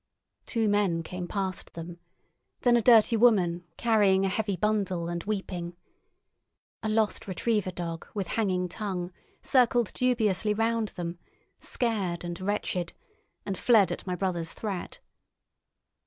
Two 0.47 0.67
men 0.67 1.03
came 1.03 1.27
past 1.27 1.75
them. 1.75 1.99
Then 2.61 2.75
a 2.75 2.81
dirty 2.81 3.15
woman, 3.15 3.65
carrying 3.77 4.25
a 4.25 4.29
heavy 4.29 4.55
bundle 4.57 5.07
and 5.07 5.23
weeping. 5.25 5.75
A 6.81 6.89
lost 6.89 7.27
retriever 7.27 7.69
dog, 7.69 8.07
with 8.15 8.29
hanging 8.29 8.67
tongue, 8.67 9.11
circled 9.43 9.93
dubiously 9.93 10.55
round 10.55 10.87
them, 10.87 11.19
scared 11.59 12.23
and 12.23 12.41
wretched, 12.41 12.93
and 13.45 13.55
fled 13.55 13.91
at 13.91 14.07
my 14.07 14.15
brother's 14.15 14.53
threat. 14.53 14.97